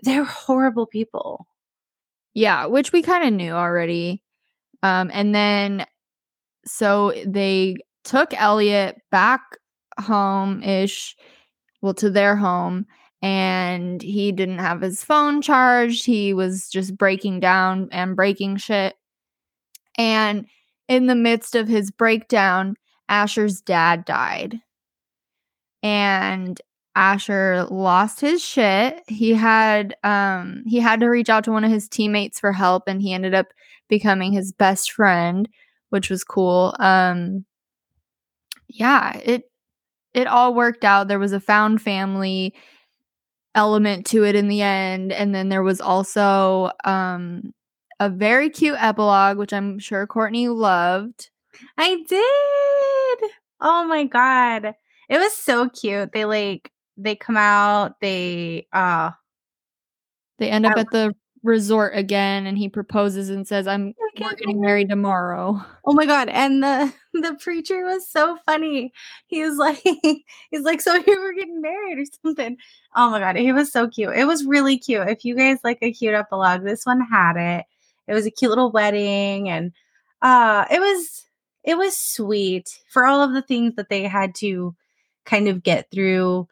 they're 0.02 0.24
horrible 0.24 0.86
people. 0.86 1.46
Yeah, 2.34 2.66
which 2.66 2.92
we 2.92 3.02
kind 3.02 3.26
of 3.26 3.32
knew 3.32 3.52
already. 3.52 4.22
Um, 4.82 5.10
and 5.12 5.34
then 5.34 5.86
so 6.68 7.12
they 7.26 7.76
took 8.04 8.32
Elliot 8.34 9.00
back 9.10 9.40
home 10.00 10.62
ish, 10.62 11.16
well, 11.82 11.94
to 11.94 12.10
their 12.10 12.36
home, 12.36 12.86
and 13.22 14.00
he 14.02 14.32
didn't 14.32 14.58
have 14.58 14.80
his 14.80 15.02
phone 15.02 15.42
charged. 15.42 16.06
He 16.06 16.32
was 16.34 16.68
just 16.68 16.96
breaking 16.96 17.40
down 17.40 17.88
and 17.90 18.16
breaking 18.16 18.58
shit. 18.58 18.94
And 19.96 20.46
in 20.88 21.06
the 21.06 21.14
midst 21.14 21.54
of 21.54 21.68
his 21.68 21.90
breakdown, 21.90 22.76
Asher's 23.08 23.60
dad 23.60 24.04
died. 24.04 24.60
And 25.82 26.60
Asher 26.94 27.66
lost 27.70 28.20
his 28.20 28.42
shit. 28.42 29.02
He 29.06 29.32
had 29.32 29.94
um 30.02 30.64
he 30.66 30.80
had 30.80 31.00
to 31.00 31.06
reach 31.06 31.28
out 31.28 31.44
to 31.44 31.52
one 31.52 31.64
of 31.64 31.70
his 31.70 31.88
teammates 31.88 32.40
for 32.40 32.52
help 32.52 32.84
and 32.88 33.00
he 33.00 33.12
ended 33.12 33.34
up 33.34 33.46
becoming 33.88 34.32
his 34.32 34.52
best 34.52 34.92
friend, 34.92 35.48
which 35.90 36.10
was 36.10 36.24
cool. 36.24 36.74
Um 36.78 37.44
yeah, 38.68 39.16
it 39.18 39.44
it 40.14 40.26
all 40.26 40.54
worked 40.54 40.84
out. 40.84 41.08
There 41.08 41.18
was 41.18 41.32
a 41.32 41.40
found 41.40 41.80
family 41.82 42.54
element 43.54 44.06
to 44.06 44.24
it 44.24 44.34
in 44.36 44.48
the 44.48 44.62
end 44.62 45.10
and 45.12 45.34
then 45.34 45.48
there 45.48 45.62
was 45.62 45.80
also 45.80 46.70
um 46.84 47.52
a 48.00 48.08
very 48.08 48.50
cute 48.50 48.76
epilogue 48.78 49.36
which 49.38 49.52
I'm 49.52 49.78
sure 49.78 50.06
Courtney 50.06 50.48
loved. 50.48 51.30
I 51.76 51.96
did. 52.08 53.30
Oh 53.60 53.84
my 53.88 54.04
god. 54.04 54.74
It 55.08 55.18
was 55.18 55.34
so 55.36 55.68
cute. 55.68 56.12
They 56.12 56.24
like 56.24 56.70
they 56.96 57.16
come 57.16 57.36
out, 57.36 58.00
they 58.00 58.66
uh 58.72 59.10
They 60.38 60.50
end 60.50 60.66
up 60.66 60.76
I- 60.76 60.80
at 60.80 60.90
the 60.90 61.14
resort 61.42 61.96
again 61.96 62.46
and 62.46 62.58
he 62.58 62.68
proposes 62.68 63.30
and 63.30 63.46
says 63.46 63.66
I'm 63.66 63.94
We're 64.20 64.34
getting 64.34 64.60
married 64.60 64.88
tomorrow. 64.88 65.60
oh 65.86 65.92
my 65.92 66.06
god. 66.06 66.28
And 66.28 66.62
the 66.62 66.92
the 67.14 67.36
preacher 67.40 67.84
was 67.84 68.08
so 68.08 68.38
funny. 68.46 68.92
He 69.26 69.42
was 69.42 69.56
like 69.56 69.80
he's 70.50 70.62
like, 70.62 70.80
so 70.80 70.94
you 70.94 71.20
were 71.20 71.32
getting 71.32 71.60
married 71.60 71.98
or 71.98 72.04
something. 72.22 72.56
Oh 72.96 73.10
my 73.10 73.20
god, 73.20 73.36
he 73.36 73.52
was 73.52 73.70
so 73.72 73.88
cute. 73.88 74.16
It 74.16 74.26
was 74.26 74.44
really 74.44 74.78
cute. 74.78 75.08
If 75.08 75.24
you 75.24 75.34
guys 75.36 75.58
like 75.64 75.78
a 75.82 75.92
cute 75.92 76.14
epilogue, 76.14 76.64
this 76.64 76.84
one 76.84 77.00
had 77.00 77.36
it. 77.36 77.66
It 78.06 78.14
was 78.14 78.26
a 78.26 78.30
cute 78.30 78.50
little 78.50 78.72
wedding 78.72 79.48
and 79.48 79.72
uh 80.22 80.64
it 80.70 80.80
was 80.80 81.26
it 81.64 81.76
was 81.76 81.96
sweet 81.96 82.68
for 82.90 83.04
all 83.06 83.20
of 83.22 83.32
the 83.32 83.42
things 83.42 83.74
that 83.76 83.88
they 83.90 84.04
had 84.04 84.34
to 84.36 84.74
kind 85.26 85.48
of 85.48 85.62
get 85.62 85.90
through 85.90 86.48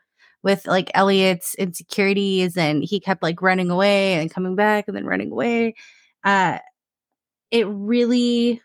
with 0.47 0.65
like 0.65 0.93
Elliot's 0.95 1.57
insecurities 1.57 2.57
and 2.57 2.85
he 2.85 3.01
kept 3.01 3.21
like 3.21 3.43
running 3.43 3.69
away 3.69 4.15
and 4.15 4.31
coming 4.31 4.55
back 4.55 4.85
and 4.87 4.97
then 4.97 5.05
running 5.05 5.33
away. 5.33 5.75
Uh 6.23 6.59
it 7.51 7.67
really 7.67 8.63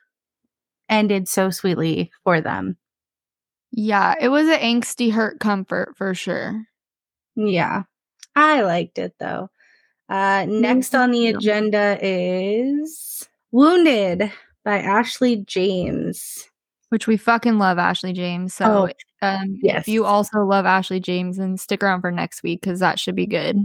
ended 0.90 1.28
so 1.28 1.50
sweetly 1.50 2.12
for 2.24 2.40
them. 2.40 2.78
Yeah, 3.72 4.14
it 4.22 4.30
was 4.30 4.48
an 4.48 4.60
angsty 4.60 5.12
hurt 5.12 5.40
comfort 5.40 5.96
for 5.98 6.14
sure. 6.14 6.64
Yeah. 7.36 7.82
I 8.36 8.62
liked 8.62 9.00
it 9.00 9.16
though. 9.20 9.50
Uh 10.08 10.46
next 10.48 10.94
on 10.94 11.10
the 11.10 11.30
agenda 11.30 11.98
is 12.00 13.28
Wounded 13.50 14.32
by 14.64 14.78
Ashley 14.78 15.38
James. 15.38 16.48
Which 16.90 17.08
we 17.08 17.18
fucking 17.18 17.58
love 17.58 17.80
Ashley 17.80 18.14
James. 18.14 18.54
So 18.54 18.92
um 19.22 19.60
yes. 19.62 19.82
if 19.82 19.88
you 19.88 20.06
also 20.06 20.40
love 20.40 20.66
Ashley 20.66 21.00
James 21.00 21.38
and 21.38 21.60
stick 21.60 21.84
around 21.84 22.02
for 22.02 22.12
next 22.12 22.44
week 22.44 22.62
because 22.62 22.80
that 22.80 23.00
should 23.00 23.16
be 23.16 23.28
good. 23.28 23.58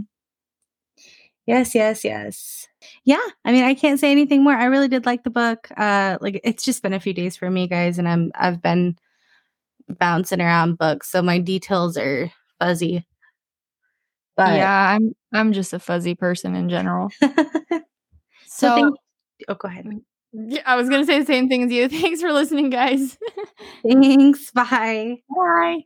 Yes, 1.45 1.73
yes, 1.73 2.03
yes. 2.03 2.67
Yeah, 3.05 3.25
I 3.45 3.53
mean, 3.53 3.63
I 3.63 3.73
can't 3.73 3.99
say 3.99 4.11
anything 4.11 4.43
more. 4.43 4.53
I 4.53 4.65
really 4.65 4.89
did 4.89 5.05
like 5.05 5.23
the 5.23 5.29
book. 5.29 5.69
Uh 5.77 6.17
like 6.21 6.41
it's 6.43 6.63
just 6.65 6.83
been 6.83 6.93
a 6.93 6.99
few 6.99 7.13
days 7.13 7.37
for 7.37 7.49
me, 7.49 7.67
guys, 7.67 7.97
and 7.97 8.07
I'm 8.07 8.31
I've 8.35 8.61
been 8.61 8.97
bouncing 9.87 10.41
around 10.41 10.77
books, 10.77 11.09
so 11.09 11.21
my 11.21 11.39
details 11.39 11.97
are 11.97 12.29
fuzzy. 12.59 13.05
But 14.35 14.57
yeah, 14.57 14.95
I'm 14.95 15.15
I'm 15.33 15.53
just 15.53 15.73
a 15.73 15.79
fuzzy 15.79 16.15
person 16.15 16.55
in 16.55 16.69
general. 16.69 17.09
so 17.19 17.29
So 18.45 18.75
thank- 18.75 18.95
oh, 19.47 19.55
go 19.55 19.67
ahead. 19.67 19.85
Yeah, 20.33 20.61
I 20.65 20.75
was 20.75 20.89
gonna 20.89 21.05
say 21.05 21.19
the 21.19 21.25
same 21.25 21.47
thing 21.49 21.63
as 21.63 21.71
you. 21.71 21.87
Thanks 21.89 22.21
for 22.21 22.31
listening, 22.31 22.69
guys. 22.69 23.17
Thanks. 23.87 24.51
Bye. 24.51 25.17
Bye. 25.29 25.85